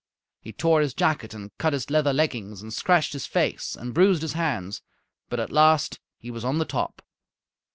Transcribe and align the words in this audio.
He 0.39 0.51
tore 0.51 0.81
his 0.81 0.95
jacket 0.95 1.35
and 1.35 1.55
cut 1.59 1.73
his 1.73 1.91
leather 1.91 2.11
leggings 2.11 2.63
and 2.63 2.73
scratched 2.73 3.13
his 3.13 3.27
face 3.27 3.75
and 3.75 3.93
bruised 3.93 4.23
his 4.23 4.33
hands, 4.33 4.81
but 5.29 5.39
at 5.39 5.51
last 5.51 5.99
he 6.17 6.31
was 6.31 6.43
on 6.43 6.57
the 6.57 6.65
top. 6.65 7.03